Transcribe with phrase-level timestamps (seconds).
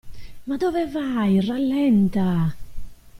[0.47, 1.39] Ma dove vai?
[1.45, 2.29] Rallenta!